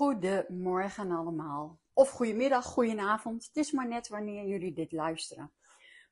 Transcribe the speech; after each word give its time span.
Goedemorgen 0.00 1.10
allemaal. 1.10 1.78
Of 1.92 2.10
goedemiddag, 2.10 2.64
goedenavond. 2.64 3.46
Het 3.46 3.56
is 3.56 3.72
maar 3.72 3.88
net 3.88 4.08
wanneer 4.08 4.46
jullie 4.46 4.72
dit 4.72 4.92
luisteren. 4.92 5.52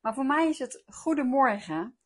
Maar 0.01 0.15
voor 0.15 0.27
mij 0.27 0.49
is 0.49 0.59
het 0.59 0.83
goedemorgen. 0.87 1.99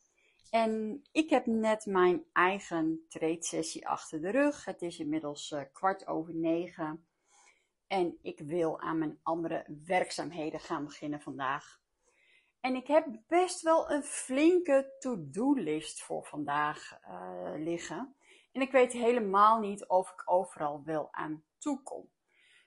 En 0.50 1.02
ik 1.12 1.30
heb 1.30 1.46
net 1.46 1.86
mijn 1.86 2.24
eigen 2.32 3.04
trade 3.08 3.42
sessie 3.42 3.88
achter 3.88 4.20
de 4.20 4.30
rug. 4.30 4.64
Het 4.64 4.82
is 4.82 4.98
inmiddels 4.98 5.50
uh, 5.50 5.60
kwart 5.72 6.06
over 6.06 6.34
negen. 6.34 7.06
En 7.86 8.18
ik 8.20 8.40
wil 8.40 8.80
aan 8.80 8.98
mijn 8.98 9.18
andere 9.22 9.66
werkzaamheden 9.84 10.60
gaan 10.60 10.84
beginnen 10.84 11.20
vandaag. 11.20 11.80
En 12.60 12.74
ik 12.74 12.86
heb 12.86 13.06
best 13.26 13.62
wel 13.62 13.90
een 13.90 14.02
flinke 14.02 14.94
to-do-list 14.98 16.02
voor 16.02 16.24
vandaag 16.24 16.98
uh, 17.08 17.52
liggen. 17.56 18.14
En 18.52 18.60
ik 18.60 18.72
weet 18.72 18.92
helemaal 18.92 19.58
niet 19.58 19.86
of 19.86 20.10
ik 20.10 20.22
overal 20.24 20.82
wel 20.84 21.08
aan 21.12 21.44
toekom. 21.58 22.10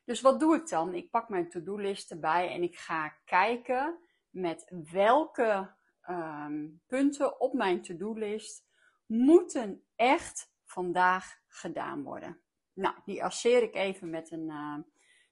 Dus 0.04 0.22
wat 0.22 0.40
doe 0.40 0.56
ik 0.56 0.68
dan? 0.70 0.94
Ik 0.94 1.10
pak 1.10 1.30
mijn 1.30 1.50
to-do-list 1.50 2.12
erbij 2.12 2.52
en 2.52 2.64
ik 2.64 2.78
ga 2.78 3.10
kijken 3.26 4.00
met 4.30 4.72
welke 4.92 5.74
um, 6.10 6.82
punten 6.88 7.40
op 7.40 7.54
mijn 7.54 7.82
to-do-list 7.82 8.66
moeten 9.06 9.86
echt 9.96 10.54
vandaag 10.64 11.40
gedaan 11.48 12.04
worden. 12.04 12.42
Nou, 12.74 12.96
die 13.06 13.24
asseer 13.24 13.64
ik 13.64 13.76
even 13.76 14.10
met 14.10 14.32
een 14.32 14.48
uh, 14.48 14.78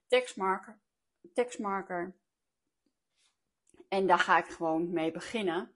tekstmarker, 0.06 0.80
tekstmarker. 1.32 2.16
En 3.88 4.06
daar 4.06 4.18
ga 4.18 4.38
ik 4.38 4.46
gewoon 4.46 4.92
mee 4.92 5.10
beginnen. 5.10 5.74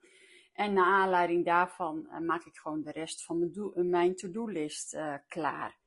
En 0.58 0.72
naar 0.72 0.84
aanleiding 0.84 1.44
daarvan 1.44 2.08
uh, 2.10 2.18
maak 2.18 2.44
ik 2.44 2.56
gewoon 2.56 2.82
de 2.82 2.90
rest 2.90 3.24
van 3.24 3.38
mijn, 3.38 3.90
mijn 3.90 4.16
to-do-list 4.16 4.94
uh, 4.94 5.14
klaar. 5.28 5.78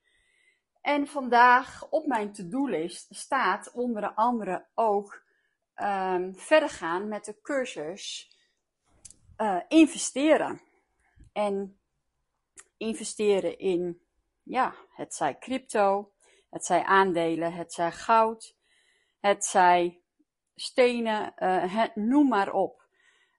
En 0.81 1.08
vandaag 1.08 1.89
op 1.89 2.05
mijn 2.05 2.33
to-do-list 2.33 3.16
staat 3.16 3.72
onder 3.72 4.13
andere 4.13 4.66
ook 4.73 5.23
um, 5.75 6.36
verder 6.36 6.69
gaan 6.69 7.08
met 7.08 7.25
de 7.25 7.41
cursus 7.41 8.36
investeren. 9.67 10.61
En 11.33 11.80
investeren 12.78 13.58
in, 13.58 14.02
ja, 14.44 14.75
het 14.89 15.13
zij 15.13 15.38
crypto, 15.38 16.11
het 16.50 16.66
zij 16.66 16.83
aandelen, 16.83 17.53
het 17.53 17.73
zij 17.73 17.91
goud, 17.91 18.56
het 19.19 19.45
zij 19.45 20.02
stenen, 20.56 21.33
het, 21.69 21.95
noem 21.95 22.28
maar 22.28 22.53
op. 22.53 22.81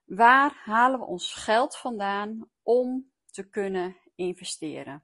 Waar 0.05 0.61
halen 0.63 0.99
we 0.99 1.05
ons 1.05 1.33
geld 1.33 1.77
vandaan 1.77 2.49
om 2.63 3.11
te 3.31 3.49
kunnen 3.49 3.97
investeren? 4.15 5.03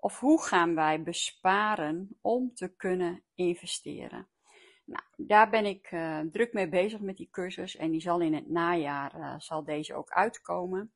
Of 0.00 0.20
hoe 0.20 0.42
gaan 0.42 0.74
wij 0.74 1.02
besparen 1.02 2.18
om 2.20 2.54
te 2.54 2.76
kunnen 2.76 3.22
investeren? 3.34 4.28
Nou, 4.84 5.02
daar 5.16 5.50
ben 5.50 5.66
ik 5.66 5.90
uh, 5.90 6.20
druk 6.20 6.52
mee 6.52 6.68
bezig 6.68 7.00
met 7.00 7.16
die 7.16 7.28
cursus 7.30 7.76
en 7.76 7.90
die 7.90 8.00
zal 8.00 8.20
in 8.20 8.34
het 8.34 8.48
najaar 8.50 9.18
uh, 9.18 9.34
zal 9.38 9.64
deze 9.64 9.94
ook 9.94 10.10
uitkomen. 10.10 10.92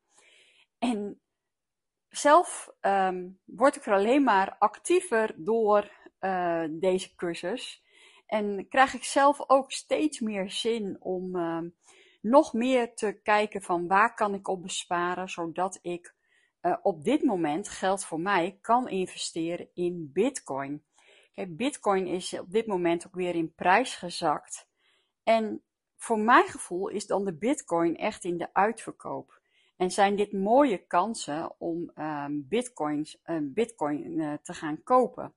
En 0.78 1.20
zelf 2.08 2.74
um, 2.80 3.40
word 3.44 3.76
ik 3.76 3.86
er 3.86 3.92
alleen 3.92 4.22
maar 4.22 4.56
actiever 4.58 5.34
door 5.36 5.90
uh, 6.20 6.64
deze 6.70 7.14
cursus. 7.14 7.84
En 8.26 8.68
krijg 8.68 8.94
ik 8.94 9.04
zelf 9.04 9.50
ook 9.50 9.72
steeds 9.72 10.20
meer 10.20 10.50
zin 10.50 10.96
om 11.00 11.36
nog 12.22 12.52
meer 12.52 12.94
te 12.94 13.20
kijken 13.22 13.62
van 13.62 13.86
waar 13.86 14.14
kan 14.14 14.34
ik 14.34 14.48
op 14.48 14.62
besparen, 14.62 15.28
zodat 15.28 15.78
ik 15.82 16.14
uh, 16.62 16.76
op 16.82 17.04
dit 17.04 17.22
moment 17.22 17.68
geldt 17.68 18.04
voor 18.04 18.20
mij 18.20 18.58
kan 18.60 18.88
investeren 18.88 19.68
in 19.74 20.10
Bitcoin. 20.12 20.84
Kijk, 21.32 21.56
Bitcoin 21.56 22.06
is 22.06 22.38
op 22.38 22.50
dit 22.50 22.66
moment 22.66 23.06
ook 23.06 23.14
weer 23.14 23.34
in 23.34 23.54
prijs 23.54 23.94
gezakt. 23.94 24.68
En 25.22 25.62
voor 25.96 26.18
mijn 26.18 26.48
gevoel 26.48 26.88
is 26.88 27.06
dan 27.06 27.24
de 27.24 27.34
Bitcoin 27.34 27.96
echt 27.96 28.24
in 28.24 28.38
de 28.38 28.54
uitverkoop. 28.54 29.40
En 29.76 29.90
zijn 29.90 30.16
dit 30.16 30.32
mooie 30.32 30.86
kansen 30.86 31.60
om 31.60 31.90
um, 31.94 32.46
Bitcoins, 32.48 33.18
uh, 33.24 33.36
Bitcoin 33.42 34.18
uh, 34.18 34.32
te 34.42 34.54
gaan 34.54 34.82
kopen? 34.82 35.34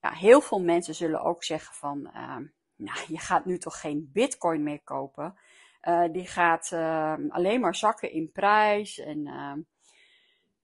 Ja, 0.00 0.10
heel 0.10 0.40
veel 0.40 0.60
mensen 0.60 0.94
zullen 0.94 1.22
ook 1.22 1.44
zeggen 1.44 1.74
van, 1.74 2.02
nou, 2.76 2.98
je 3.08 3.18
gaat 3.18 3.44
nu 3.44 3.58
toch 3.58 3.80
geen 3.80 4.10
Bitcoin 4.12 4.62
meer 4.62 4.82
kopen. 4.82 5.38
Die 6.12 6.26
gaat 6.26 6.72
ehm, 6.72 7.28
alleen 7.28 7.60
maar 7.60 7.74
zakken 7.74 8.12
in 8.12 8.32
prijs 8.32 8.98
en 8.98 9.26
ehm, 9.26 9.60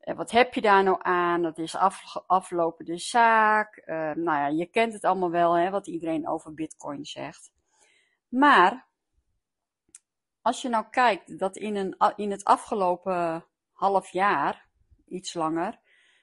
en 0.00 0.16
wat 0.16 0.30
heb 0.30 0.54
je 0.54 0.60
daar 0.60 0.82
nou 0.82 0.98
aan? 1.02 1.42
Dat 1.42 1.58
is 1.58 1.76
af, 1.76 2.16
aflopende 2.26 2.98
zaak. 2.98 3.82
Uh, 3.86 3.94
nou 3.96 4.38
ja, 4.38 4.46
je 4.46 4.66
kent 4.66 4.92
het 4.92 5.04
allemaal 5.04 5.30
wel, 5.30 5.52
hè, 5.52 5.70
wat 5.70 5.86
iedereen 5.86 6.28
over 6.28 6.54
Bitcoin 6.54 7.04
zegt. 7.04 7.52
Maar 8.28 8.88
als 10.42 10.62
je 10.62 10.68
nou 10.68 10.84
kijkt 10.90 11.38
dat 11.38 11.56
in, 11.56 11.76
een, 11.76 11.96
in 12.16 12.30
het 12.30 12.44
afgelopen 12.44 13.44
half 13.72 14.08
jaar, 14.08 14.68
iets 15.06 15.34
langer, 15.34 15.80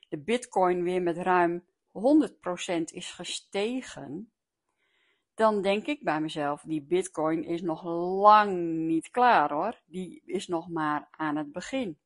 de 0.10 0.18
Bitcoin 0.18 0.84
weer 0.84 1.02
met 1.02 1.18
ruim 1.18 1.66
100% 1.88 2.84
is 2.84 3.12
gestegen, 3.12 4.32
dan 5.38 5.62
denk 5.62 5.86
ik 5.86 6.04
bij 6.04 6.22
mezelf, 6.22 6.62
die 6.62 6.82
Bitcoin 6.82 7.44
is 7.44 7.62
nog 7.62 7.84
lang 8.22 8.58
niet 8.88 9.10
klaar 9.10 9.52
hoor. 9.52 9.82
Die 9.86 10.22
is 10.26 10.48
nog 10.48 10.70
maar 10.70 11.08
aan 11.12 11.36
het 11.36 11.52
begin. 11.52 11.98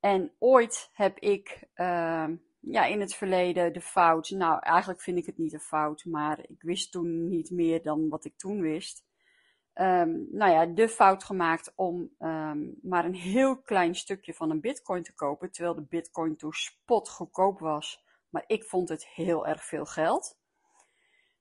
En 0.00 0.32
ooit 0.38 0.90
heb 0.92 1.18
ik 1.18 1.68
uh, 1.76 2.28
ja, 2.60 2.84
in 2.84 3.00
het 3.00 3.14
verleden 3.14 3.72
de 3.72 3.80
fout, 3.80 4.30
nou 4.30 4.60
eigenlijk 4.60 5.00
vind 5.00 5.18
ik 5.18 5.26
het 5.26 5.38
niet 5.38 5.52
een 5.52 5.60
fout, 5.60 6.04
maar 6.04 6.38
ik 6.48 6.62
wist 6.62 6.92
toen 6.92 7.28
niet 7.28 7.50
meer 7.50 7.82
dan 7.82 8.08
wat 8.08 8.24
ik 8.24 8.36
toen 8.36 8.60
wist. 8.60 9.04
Um, 9.74 10.26
nou 10.30 10.52
ja, 10.52 10.66
de 10.66 10.88
fout 10.88 11.24
gemaakt 11.24 11.72
om 11.76 12.10
um, 12.18 12.78
maar 12.82 13.04
een 13.04 13.14
heel 13.14 13.62
klein 13.62 13.94
stukje 13.94 14.34
van 14.34 14.50
een 14.50 14.60
bitcoin 14.60 15.02
te 15.02 15.14
kopen, 15.14 15.52
terwijl 15.52 15.74
de 15.74 15.86
bitcoin 15.88 16.36
toen 16.36 16.52
spot 16.52 17.08
goedkoop 17.08 17.58
was. 17.58 18.04
Maar 18.28 18.44
ik 18.46 18.64
vond 18.64 18.88
het 18.88 19.06
heel 19.06 19.46
erg 19.46 19.64
veel 19.64 19.84
geld. 19.84 20.38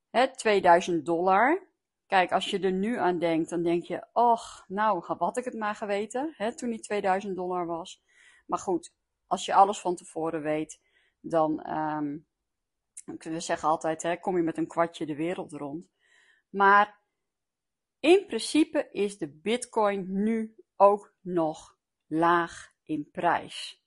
Hè, 0.09 0.35
2000 0.35 1.05
dollar. 1.05 1.67
Kijk, 2.05 2.31
als 2.31 2.49
je 2.49 2.59
er 2.59 2.71
nu 2.71 2.97
aan 2.97 3.19
denkt, 3.19 3.49
dan 3.49 3.63
denk 3.63 3.83
je, 3.83 4.07
och, 4.13 4.65
nou, 4.67 5.03
had 5.05 5.37
ik 5.37 5.45
het 5.45 5.53
maar 5.53 5.75
geweten, 5.75 6.33
hè, 6.37 6.55
toen 6.55 6.69
die 6.69 6.79
2000 6.79 7.35
dollar 7.35 7.65
was. 7.65 8.03
Maar 8.45 8.59
goed, 8.59 8.93
als 9.27 9.45
je 9.45 9.53
alles 9.53 9.79
van 9.79 9.95
tevoren 9.95 10.41
weet, 10.41 10.79
dan 11.19 11.77
um, 11.77 12.27
we 13.05 13.39
zeggen 13.39 13.69
altijd, 13.69 14.03
hè, 14.03 14.17
kom 14.19 14.37
je 14.37 14.43
met 14.43 14.57
een 14.57 14.67
kwartje 14.67 15.05
de 15.05 15.15
wereld 15.15 15.51
rond. 15.51 15.89
Maar 16.49 17.01
in 17.99 18.25
principe 18.25 18.89
is 18.91 19.17
de 19.17 19.27
bitcoin 19.27 20.23
nu 20.23 20.55
ook 20.75 21.13
nog 21.21 21.77
laag 22.05 22.73
in 22.83 23.09
prijs. 23.11 23.85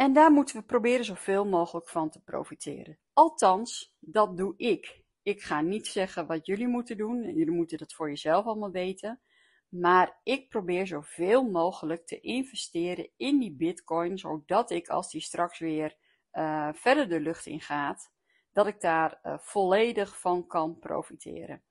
En 0.00 0.12
daar 0.12 0.32
moeten 0.32 0.56
we 0.56 0.62
proberen 0.62 1.04
zoveel 1.04 1.46
mogelijk 1.46 1.88
van 1.88 2.10
te 2.10 2.22
profiteren. 2.22 2.98
Althans, 3.12 3.96
dat 3.98 4.36
doe 4.36 4.54
ik. 4.56 5.02
Ik 5.22 5.42
ga 5.42 5.60
niet 5.60 5.86
zeggen 5.86 6.26
wat 6.26 6.46
jullie 6.46 6.68
moeten 6.68 6.96
doen. 6.96 7.22
Jullie 7.22 7.50
moeten 7.50 7.78
dat 7.78 7.92
voor 7.92 8.08
jezelf 8.08 8.44
allemaal 8.44 8.70
weten. 8.70 9.20
Maar 9.68 10.20
ik 10.22 10.48
probeer 10.48 10.86
zoveel 10.86 11.50
mogelijk 11.50 12.06
te 12.06 12.20
investeren 12.20 13.10
in 13.16 13.38
die 13.38 13.52
bitcoin, 13.52 14.18
zodat 14.18 14.70
ik 14.70 14.88
als 14.88 15.10
die 15.10 15.20
straks 15.20 15.58
weer 15.58 15.96
uh, 16.32 16.68
verder 16.72 17.08
de 17.08 17.20
lucht 17.20 17.46
in 17.46 17.60
gaat, 17.60 18.12
dat 18.52 18.66
ik 18.66 18.80
daar 18.80 19.20
uh, 19.22 19.38
volledig 19.38 20.20
van 20.20 20.46
kan 20.46 20.78
profiteren. 20.78 21.62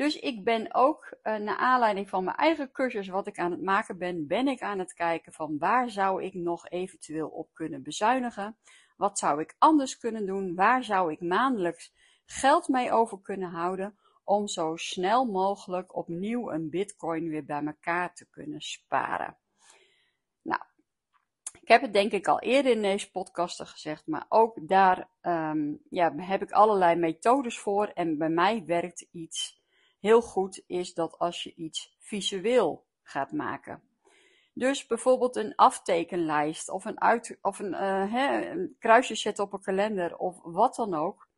Dus 0.00 0.18
ik 0.18 0.44
ben 0.44 0.74
ook, 0.74 1.16
uh, 1.22 1.36
naar 1.36 1.56
aanleiding 1.56 2.08
van 2.08 2.24
mijn 2.24 2.36
eigen 2.36 2.72
cursus 2.72 3.08
wat 3.08 3.26
ik 3.26 3.38
aan 3.38 3.50
het 3.50 3.62
maken 3.62 3.98
ben, 3.98 4.26
ben 4.26 4.48
ik 4.48 4.62
aan 4.62 4.78
het 4.78 4.92
kijken 4.92 5.32
van 5.32 5.58
waar 5.58 5.90
zou 5.90 6.24
ik 6.24 6.34
nog 6.34 6.68
eventueel 6.68 7.28
op 7.28 7.48
kunnen 7.52 7.82
bezuinigen? 7.82 8.56
Wat 8.96 9.18
zou 9.18 9.40
ik 9.40 9.54
anders 9.58 9.98
kunnen 9.98 10.26
doen? 10.26 10.54
Waar 10.54 10.84
zou 10.84 11.12
ik 11.12 11.20
maandelijks 11.20 11.92
geld 12.24 12.68
mee 12.68 12.92
over 12.92 13.20
kunnen 13.20 13.50
houden? 13.50 13.98
om 14.24 14.48
zo 14.48 14.76
snel 14.76 15.24
mogelijk 15.24 15.96
opnieuw 15.96 16.50
een 16.50 16.70
bitcoin 16.70 17.28
weer 17.28 17.44
bij 17.44 17.64
elkaar 17.64 18.14
te 18.14 18.28
kunnen 18.30 18.60
sparen. 18.60 19.36
Nou, 20.42 20.60
heb 21.64 21.80
het 21.80 21.92
denk 21.92 22.12
ik 22.12 22.28
al 22.28 22.40
eerder 22.40 22.72
in 22.72 22.82
deze 22.82 23.10
podcasten 23.10 23.66
gezegd, 23.66 24.06
maar 24.06 24.26
ook 24.28 24.68
daar 24.68 25.08
ehm, 25.20 25.74
ja, 25.88 26.14
heb 26.16 26.42
ik 26.42 26.50
allerlei 26.50 26.96
methodes 26.96 27.58
voor. 27.58 27.86
En 27.86 28.18
bij 28.18 28.28
mij 28.28 28.64
werkt 28.64 29.06
iets 29.10 29.59
heel 30.00 30.22
goed, 30.22 30.62
is 30.66 30.94
dat 30.94 31.18
als 31.18 31.42
je 31.42 31.54
iets 31.54 31.96
visueel 31.98 32.86
gaat 33.02 33.32
maken. 33.32 33.82
Dus 34.52 34.86
bijvoorbeeld 34.86 35.36
een 35.36 35.54
aftekenlijst 35.54 36.70
of 36.70 36.84
een, 36.84 37.00
uit, 37.00 37.38
of 37.42 37.58
een, 37.58 37.72
uh, 37.72 38.12
hè, 38.12 38.50
een 38.50 38.76
kruisje 38.78 39.14
zetten 39.14 39.44
op 39.44 39.52
een 39.52 39.62
kalender 39.62 40.16
of 40.16 40.40
wat 40.42 40.74
dan 40.74 40.94
ook. 40.94 41.28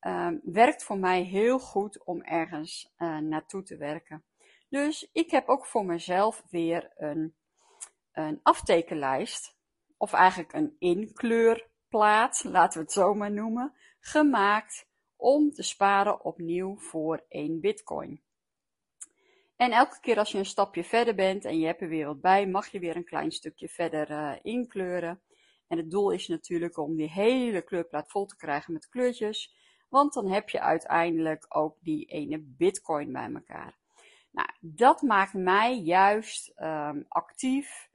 Um, 0.00 0.40
werkt 0.44 0.84
voor 0.84 0.98
mij 0.98 1.22
heel 1.22 1.58
goed 1.58 2.04
om 2.04 2.22
ergens 2.22 2.94
uh, 2.98 3.18
naartoe 3.18 3.62
te 3.62 3.76
werken. 3.76 4.24
Dus 4.68 5.08
ik 5.12 5.30
heb 5.30 5.48
ook 5.48 5.66
voor 5.66 5.84
mezelf 5.84 6.44
weer 6.50 6.92
een, 6.96 7.34
een 8.12 8.40
aftekenlijst, 8.42 9.56
of 9.96 10.12
eigenlijk 10.12 10.52
een 10.52 10.76
inkleurplaat, 10.78 12.44
laten 12.44 12.78
we 12.78 12.84
het 12.84 12.92
zo 12.92 13.14
maar 13.14 13.32
noemen, 13.32 13.74
gemaakt 14.00 14.86
om 15.22 15.52
te 15.52 15.62
sparen 15.62 16.24
opnieuw 16.24 16.76
voor 16.78 17.24
één 17.28 17.60
bitcoin. 17.60 18.20
En 19.56 19.72
elke 19.72 20.00
keer 20.00 20.18
als 20.18 20.32
je 20.32 20.38
een 20.38 20.46
stapje 20.46 20.84
verder 20.84 21.14
bent 21.14 21.44
en 21.44 21.58
je 21.58 21.66
hebt 21.66 21.80
er 21.80 21.88
weer 21.88 22.06
wat 22.06 22.20
bij, 22.20 22.46
mag 22.46 22.68
je 22.68 22.78
weer 22.78 22.96
een 22.96 23.04
klein 23.04 23.30
stukje 23.30 23.68
verder 23.68 24.10
uh, 24.10 24.32
inkleuren. 24.42 25.20
En 25.68 25.76
het 25.76 25.90
doel 25.90 26.10
is 26.10 26.28
natuurlijk 26.28 26.76
om 26.76 26.96
die 26.96 27.10
hele 27.10 27.62
kleurplaat 27.62 28.10
vol 28.10 28.26
te 28.26 28.36
krijgen 28.36 28.72
met 28.72 28.88
kleurtjes. 28.88 29.54
Want 29.88 30.12
dan 30.12 30.30
heb 30.30 30.48
je 30.48 30.60
uiteindelijk 30.60 31.46
ook 31.48 31.76
die 31.80 32.04
ene 32.04 32.38
bitcoin 32.40 33.12
bij 33.12 33.32
elkaar. 33.34 33.78
Nou, 34.30 34.48
dat 34.60 35.02
maakt 35.02 35.32
mij 35.32 35.78
juist 35.78 36.52
um, 36.56 37.04
actief 37.08 37.88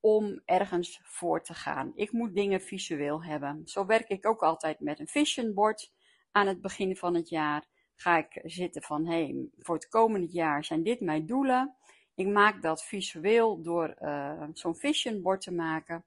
om 0.00 0.40
ergens 0.44 1.00
voor 1.02 1.42
te 1.42 1.54
gaan. 1.54 1.92
Ik 1.94 2.12
moet 2.12 2.34
dingen 2.34 2.60
visueel 2.60 3.24
hebben. 3.24 3.62
Zo 3.64 3.86
werk 3.86 4.08
ik 4.08 4.26
ook 4.26 4.42
altijd 4.42 4.80
met 4.80 4.98
een 4.98 5.08
vision 5.08 5.54
board 5.54 5.92
aan 6.32 6.46
het 6.46 6.60
begin 6.60 6.96
van 6.96 7.14
het 7.14 7.28
jaar 7.28 7.64
ga 7.94 8.16
ik 8.16 8.40
zitten 8.44 8.82
van, 8.82 9.06
hé, 9.06 9.24
hey, 9.24 9.48
voor 9.58 9.74
het 9.74 9.88
komende 9.88 10.32
jaar 10.32 10.64
zijn 10.64 10.82
dit 10.82 11.00
mijn 11.00 11.26
doelen. 11.26 11.76
Ik 12.14 12.26
maak 12.26 12.62
dat 12.62 12.84
visueel 12.84 13.62
door 13.62 13.96
uh, 14.00 14.42
zo'n 14.52 14.76
vision 14.76 15.22
board 15.22 15.40
te 15.40 15.52
maken. 15.52 16.04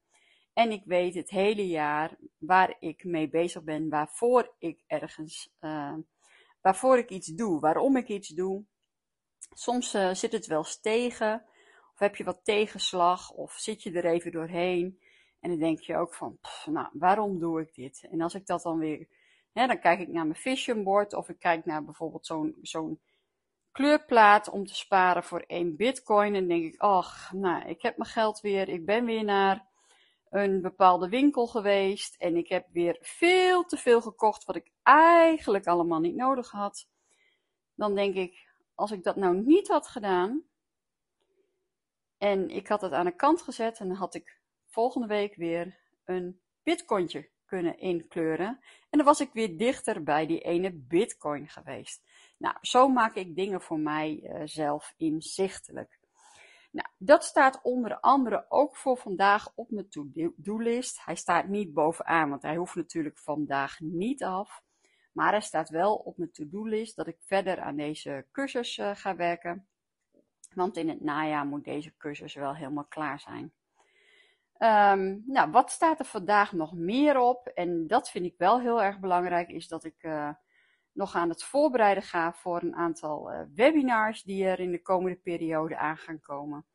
En 0.53 0.71
ik 0.71 0.81
weet 0.85 1.15
het 1.15 1.29
hele 1.29 1.67
jaar 1.67 2.17
waar 2.37 2.75
ik 2.79 3.03
mee 3.03 3.29
bezig 3.29 3.63
ben, 3.63 3.89
waarvoor 3.89 4.55
ik 4.59 4.83
ergens, 4.87 5.53
uh, 5.59 5.95
waarvoor 6.61 6.97
ik 6.97 7.09
iets 7.09 7.27
doe, 7.27 7.59
waarom 7.59 7.97
ik 7.97 8.07
iets 8.07 8.29
doe. 8.29 8.63
Soms 9.53 9.95
uh, 9.95 10.13
zit 10.13 10.31
het 10.31 10.45
wel 10.45 10.57
eens 10.57 10.79
tegen, 10.79 11.45
of 11.93 11.99
heb 11.99 12.15
je 12.15 12.23
wat 12.23 12.39
tegenslag, 12.43 13.31
of 13.31 13.53
zit 13.53 13.83
je 13.83 13.91
er 13.91 14.05
even 14.05 14.31
doorheen. 14.31 14.99
En 15.39 15.49
dan 15.49 15.59
denk 15.59 15.79
je 15.79 15.97
ook 15.97 16.13
van, 16.13 16.37
nou, 16.65 16.87
waarom 16.93 17.39
doe 17.39 17.61
ik 17.61 17.73
dit? 17.73 18.07
En 18.11 18.21
als 18.21 18.33
ik 18.33 18.45
dat 18.45 18.61
dan 18.61 18.77
weer 18.77 19.07
dan 19.53 19.79
kijk 19.79 19.99
ik 19.99 20.07
naar 20.07 20.25
mijn 20.25 20.39
vision 20.39 20.83
board 20.83 21.13
of 21.13 21.29
ik 21.29 21.39
kijk 21.39 21.65
naar 21.65 21.83
bijvoorbeeld 21.83 22.25
zo'n 22.25 22.55
zo'n 22.61 22.99
kleurplaat 23.71 24.49
om 24.49 24.65
te 24.65 24.75
sparen 24.75 25.23
voor 25.23 25.39
één 25.39 25.75
bitcoin. 25.75 26.35
En 26.35 26.47
denk 26.47 26.63
ik, 26.63 26.81
ach, 26.81 27.33
nou, 27.33 27.67
ik 27.67 27.81
heb 27.81 27.97
mijn 27.97 28.09
geld 28.09 28.41
weer. 28.41 28.69
Ik 28.69 28.85
ben 28.85 29.05
weer 29.05 29.23
naar 29.23 29.67
een 30.29 30.61
bepaalde 30.61 31.09
winkel 31.09 31.47
geweest 31.47 32.15
en 32.15 32.35
ik 32.35 32.49
heb 32.49 32.67
weer 32.71 32.97
veel 33.01 33.63
te 33.63 33.77
veel 33.77 34.01
gekocht 34.01 34.45
wat 34.45 34.55
ik 34.55 34.71
eigenlijk 34.83 35.67
allemaal 35.67 35.99
niet 35.99 36.15
nodig 36.15 36.51
had. 36.51 36.87
Dan 37.75 37.95
denk 37.95 38.15
ik, 38.15 38.49
als 38.75 38.91
ik 38.91 39.03
dat 39.03 39.15
nou 39.15 39.35
niet 39.35 39.67
had 39.67 39.87
gedaan 39.87 40.43
en 42.17 42.49
ik 42.49 42.67
had 42.67 42.81
het 42.81 42.91
aan 42.91 43.05
de 43.05 43.15
kant 43.15 43.41
gezet 43.41 43.77
dan 43.77 43.91
had 43.91 44.15
ik 44.15 44.41
volgende 44.65 45.07
week 45.07 45.35
weer 45.35 45.79
een 46.05 46.41
bitcointje 46.63 47.29
kunnen 47.53 47.79
inkleuren. 47.79 48.59
En 48.89 48.97
dan 48.97 49.05
was 49.05 49.19
ik 49.21 49.33
weer 49.33 49.57
dichter 49.57 50.03
bij 50.03 50.25
die 50.25 50.39
ene 50.39 50.71
bitcoin 50.73 51.47
geweest. 51.47 52.03
Nou, 52.37 52.55
zo 52.61 52.87
maak 52.87 53.15
ik 53.15 53.35
dingen 53.35 53.61
voor 53.61 53.79
mijzelf 53.79 54.93
uh, 54.97 55.07
inzichtelijk. 55.07 55.99
Nou, 56.71 56.87
dat 56.97 57.23
staat 57.23 57.59
onder 57.63 57.99
andere 57.99 58.45
ook 58.49 58.77
voor 58.77 58.97
vandaag 58.97 59.51
op 59.55 59.71
mijn 59.71 59.89
to-do-list. 59.89 61.05
Hij 61.05 61.15
staat 61.15 61.47
niet 61.47 61.73
bovenaan, 61.73 62.29
want 62.29 62.41
hij 62.41 62.55
hoeft 62.55 62.75
natuurlijk 62.75 63.17
vandaag 63.17 63.79
niet 63.79 64.23
af. 64.23 64.63
Maar 65.11 65.31
hij 65.31 65.41
staat 65.41 65.69
wel 65.69 65.95
op 65.95 66.17
mijn 66.17 66.31
to-do-list 66.31 66.95
dat 66.95 67.07
ik 67.07 67.17
verder 67.19 67.59
aan 67.59 67.75
deze 67.75 68.25
cursus 68.31 68.77
uh, 68.77 68.91
ga 68.93 69.15
werken. 69.15 69.67
Want 70.53 70.77
in 70.77 70.89
het 70.89 71.01
najaar 71.01 71.45
moet 71.45 71.63
deze 71.63 71.97
cursus 71.97 72.33
wel 72.33 72.55
helemaal 72.55 72.85
klaar 72.85 73.19
zijn. 73.19 73.53
Um, 74.57 75.23
nou, 75.25 75.51
wat 75.51 75.71
staat 75.71 75.99
er 75.99 76.05
vandaag 76.05 76.51
nog 76.51 76.73
meer 76.73 77.19
op? 77.19 77.47
En 77.47 77.87
dat 77.87 78.09
vind 78.09 78.25
ik 78.25 78.33
wel 78.37 78.59
heel 78.59 78.83
erg 78.83 78.99
belangrijk, 78.99 79.49
is 79.49 79.67
dat 79.67 79.83
ik 79.83 80.03
uh, 80.03 80.29
nog 80.91 81.15
aan 81.15 81.29
het 81.29 81.43
voorbereiden 81.43 82.03
ga 82.03 82.33
voor 82.33 82.61
een 82.61 82.75
aantal 82.75 83.31
uh, 83.31 83.41
webinars 83.55 84.23
die 84.23 84.45
er 84.45 84.59
in 84.59 84.71
de 84.71 84.81
komende 84.81 85.17
periode 85.17 85.77
aan 85.77 85.97
gaan 85.97 86.19
komen. 86.19 86.65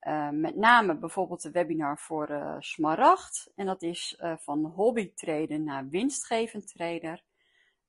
Uh, 0.00 0.30
met 0.30 0.56
name 0.56 0.98
bijvoorbeeld 0.98 1.42
de 1.42 1.50
webinar 1.50 1.98
voor 1.98 2.30
uh, 2.30 2.56
Smaragd. 2.58 3.52
En 3.54 3.66
dat 3.66 3.82
is 3.82 4.20
van 4.20 4.64
hobbytrader 4.64 5.60
naar 5.60 5.88
winstgevend 5.88 6.68
trader. 6.68 7.22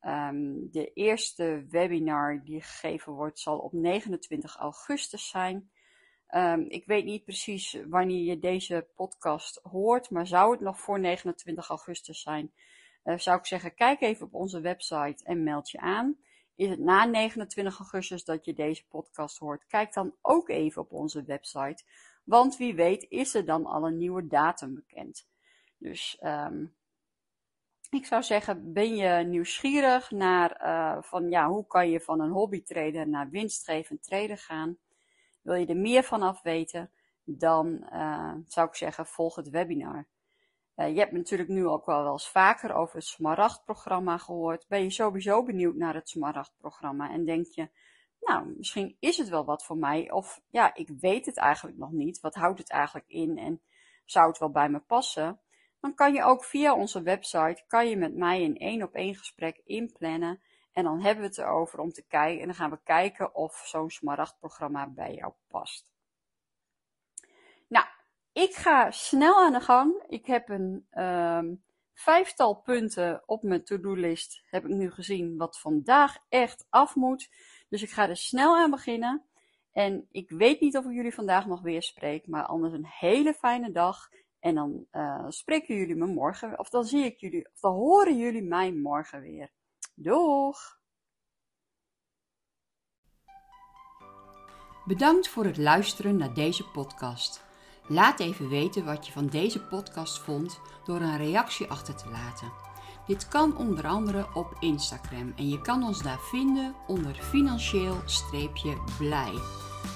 Um, 0.02 0.72
de 0.72 0.94
eerste 0.94 1.66
webinar 1.70 2.42
die 2.44 2.62
gegeven 2.62 3.14
wordt 3.14 3.40
zal 3.40 3.58
op 3.58 3.74
29 3.74 4.56
augustus 4.56 5.30
zijn. 5.30 5.72
Um, 6.36 6.66
ik 6.70 6.86
weet 6.86 7.06
niet 7.06 7.24
precies 7.24 7.78
wanneer 7.88 8.24
je 8.24 8.40
deze 8.40 8.88
podcast 8.96 9.60
hoort, 9.64 10.10
maar 10.10 10.28
zou 10.28 10.52
het 10.52 10.60
nog 10.60 10.80
voor 10.80 11.00
29 11.00 11.70
augustus 11.70 12.22
zijn, 12.22 12.52
uh, 13.04 13.18
zou 13.18 13.38
ik 13.38 13.46
zeggen, 13.46 13.76
kijk 13.76 14.02
even 14.02 14.26
op 14.26 14.34
onze 14.34 14.62
website 14.62 15.24
en 15.24 15.44
meld 15.44 15.70
je 15.70 15.80
aan. 15.80 16.18
Is 16.56 16.70
het 16.70 16.80
na 16.80 17.06
29 17.06 17.78
augustus 17.80 18.24
dat 18.24 18.46
je 18.46 18.54
deze 18.54 18.88
podcast 18.88 19.38
hoort, 19.38 19.66
kijk 19.68 19.94
dan 19.94 20.16
ook 20.22 20.50
even 20.50 20.81
op 20.81 20.92
onze 20.92 21.24
website, 21.24 21.84
want 22.24 22.58
wie 22.58 22.76
weet 22.76 23.06
is 23.10 23.34
er 23.34 23.46
dan 23.46 23.66
al 23.66 23.88
een 23.88 23.98
nieuwe 23.98 24.28
datum 24.28 24.76
bekend. 24.76 25.28
Dus 25.78 26.20
um, 26.24 26.76
ik 27.90 28.06
zou 28.06 28.24
zeggen, 28.24 28.74
ben 28.74 28.96
je 28.96 29.24
nieuwsgierig 29.24 30.12
naar 30.12 30.62
uh, 30.64 31.04
van 31.04 31.30
ja, 31.30 31.48
hoe 31.48 31.68
kan 31.68 31.90
je 31.90 32.00
van 32.00 32.20
een 32.20 32.31
hobbytrader 32.31 33.08
naar 33.08 33.30
winstgevend 33.30 34.04
trader 34.04 34.38
gaan? 34.38 34.78
Wil 35.41 35.56
je 35.56 35.65
er 35.65 35.77
meer 35.77 36.03
van 36.03 36.21
af 36.21 36.41
weten, 36.41 36.91
dan 37.24 37.88
uh, 37.94 38.33
zou 38.47 38.68
ik 38.68 38.75
zeggen, 38.75 39.06
volg 39.06 39.36
het 39.36 39.50
webinar. 39.50 40.07
Uh, 40.75 40.94
je 40.94 41.00
hebt 41.00 41.12
natuurlijk 41.12 41.50
nu 41.50 41.68
ook 41.68 41.86
wel, 41.86 42.03
wel 42.03 42.12
eens 42.12 42.30
vaker 42.30 42.73
over 42.73 42.95
het 42.95 43.06
Smaragd-programma 43.06 44.18
gehoord. 44.18 44.66
Ben 44.68 44.83
je 44.83 44.90
sowieso 44.90 45.44
benieuwd 45.44 45.75
naar 45.75 45.94
het 45.94 46.09
Smaragd-programma 46.09 47.11
en 47.11 47.25
denk 47.25 47.45
je, 47.45 47.69
nou, 48.19 48.54
misschien 48.57 48.95
is 48.99 49.18
het 49.18 49.30
wel 49.30 49.45
wat 49.45 49.66
voor 49.66 49.78
mij. 49.78 50.11
Of 50.11 50.42
ja, 50.49 50.75
ik 50.75 50.90
weet 50.99 51.25
het 51.25 51.37
eigenlijk 51.37 51.78
nog 51.78 51.92
niet. 51.92 52.19
Wat 52.19 52.35
houdt 52.35 52.59
het 52.59 52.69
eigenlijk 52.69 53.07
in 53.09 53.37
en 53.37 53.61
zou 54.06 54.28
het 54.28 54.37
wel 54.37 54.52
bij 54.52 54.69
me 54.69 54.80
passen? 54.80 55.40
Dan 55.80 55.94
kan 55.94 56.14
je 56.14 56.23
ook 56.23 56.44
via 56.44 56.75
onze 56.75 57.02
website, 57.02 57.64
kan 57.68 57.90
je 57.90 57.97
met 57.97 58.16
mij 58.16 58.44
een 58.44 58.57
één 58.57 58.83
op 58.83 58.94
één 58.94 59.16
gesprek 59.16 59.61
inplannen. 59.66 60.42
En 60.73 60.83
dan 60.83 61.02
hebben 61.02 61.23
we 61.23 61.30
het 61.30 61.38
erover 61.38 61.80
om 61.80 61.92
te 61.92 62.06
kijken. 62.07 62.42
En 62.42 62.45
dan 62.45 62.56
gaan 62.56 62.69
we 62.69 62.80
kijken 62.83 63.35
of 63.35 63.61
zo'n 63.66 63.90
smaragdprogramma 63.90 64.88
bij 64.88 65.14
jou 65.14 65.33
past. 65.47 65.92
Nou, 67.68 67.85
ik 68.31 68.54
ga 68.54 68.92
snel 68.92 69.35
aan 69.44 69.54
de 69.54 69.61
gang. 69.61 70.04
Ik 70.07 70.26
heb 70.26 70.49
een 70.49 70.88
um, 70.94 71.64
vijftal 71.94 72.56
punten 72.56 73.23
op 73.26 73.44
mijn 73.44 73.64
to-do-list. 73.64 74.42
Heb 74.45 74.64
ik 74.66 74.71
nu 74.71 74.92
gezien 74.92 75.38
wat 75.38 75.59
vandaag 75.59 76.18
echt 76.30 76.66
af 76.69 76.95
moet. 76.95 77.30
Dus 77.69 77.81
ik 77.81 77.90
ga 77.90 78.09
er 78.09 78.18
snel 78.18 78.57
aan 78.57 78.71
beginnen. 78.71 79.23
En 79.71 80.07
ik 80.11 80.30
weet 80.30 80.59
niet 80.59 80.78
of 80.78 80.85
ik 80.85 80.92
jullie 80.92 81.14
vandaag 81.14 81.45
nog 81.45 81.61
weer 81.61 81.83
spreek. 81.83 82.28
Maar 82.28 82.45
anders 82.45 82.73
een 82.73 82.88
hele 82.88 83.33
fijne 83.33 83.71
dag. 83.71 84.09
En 84.40 84.56
dan 84.56 84.85
uh, 84.92 85.26
spreken 85.28 85.76
jullie 85.76 85.95
me 85.95 86.06
morgen. 86.06 86.59
Of 86.59 86.69
dan 86.69 86.85
zie 86.85 87.06
ik 87.06 87.19
jullie. 87.19 87.49
Of 87.54 87.59
dan 87.59 87.73
horen 87.73 88.18
jullie 88.18 88.44
mij 88.44 88.71
morgen 88.71 89.21
weer. 89.21 89.52
Doeg! 90.01 90.77
Bedankt 94.85 95.27
voor 95.27 95.45
het 95.45 95.57
luisteren 95.57 96.18
naar 96.18 96.33
deze 96.33 96.69
podcast. 96.69 97.44
Laat 97.87 98.19
even 98.19 98.49
weten 98.49 98.85
wat 98.85 99.06
je 99.06 99.11
van 99.11 99.27
deze 99.27 99.61
podcast 99.61 100.19
vond 100.19 100.59
door 100.85 101.01
een 101.01 101.18
reactie 101.18 101.68
achter 101.68 101.95
te 101.95 102.09
laten. 102.09 102.51
Dit 103.07 103.27
kan 103.27 103.57
onder 103.57 103.87
andere 103.87 104.27
op 104.33 104.56
Instagram 104.59 105.33
en 105.35 105.49
je 105.49 105.61
kan 105.61 105.83
ons 105.83 106.01
daar 106.01 106.19
vinden 106.19 106.75
onder 106.87 107.15
financieel-blij. 107.15 109.33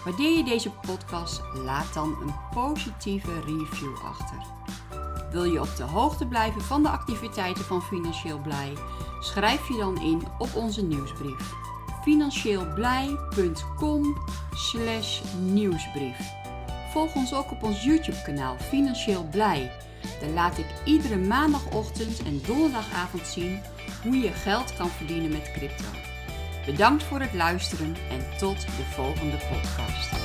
Waardeer 0.04 0.38
je 0.38 0.44
deze 0.44 0.72
podcast, 0.72 1.42
laat 1.54 1.94
dan 1.94 2.18
een 2.22 2.36
positieve 2.54 3.40
review 3.40 3.96
achter. 3.96 4.38
Wil 5.34 5.44
je 5.44 5.62
op 5.62 5.76
de 5.76 5.84
hoogte 5.84 6.26
blijven 6.26 6.62
van 6.62 6.84
de 6.84 6.90
activiteiten 6.90 7.64
van 7.64 7.82
Financieel 7.82 8.40
Blij? 8.40 8.74
Schrijf 9.20 9.68
je 9.68 9.78
dan 9.78 10.02
in 10.02 10.22
op 10.38 10.56
onze 10.56 10.84
nieuwsbrief 10.84 11.54
financieelblij.com 12.04 14.18
slash 14.54 15.22
nieuwsbrief. 15.40 16.18
Volg 16.92 17.16
ons 17.16 17.34
ook 17.34 17.52
op 17.52 17.64
ons 17.64 17.84
YouTube 17.84 18.22
kanaal 18.22 18.58
Financieel 18.58 19.28
Blij. 19.32 19.72
Dan 20.20 20.34
laat 20.34 20.58
ik 20.58 20.66
iedere 20.86 21.18
maandagochtend 21.18 22.24
en 22.24 22.42
donderdagavond 22.46 23.28
zien 23.28 23.62
hoe 24.04 24.18
je 24.18 24.32
geld 24.32 24.76
kan 24.76 24.90
verdienen 24.90 25.32
met 25.32 25.52
crypto. 25.52 25.90
Bedankt 26.66 27.04
voor 27.04 27.20
het 27.20 27.34
luisteren 27.34 27.96
en 28.10 28.38
tot 28.38 28.62
de 28.62 28.84
volgende 28.96 29.38
podcast. 29.38 30.23